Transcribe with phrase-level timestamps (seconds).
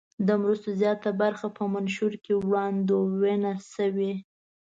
[0.27, 4.11] د مرستو زیاته برخه په منشور کې وړاندوینه شوې.